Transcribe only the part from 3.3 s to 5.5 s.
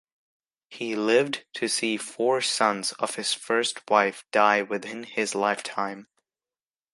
first wife die within his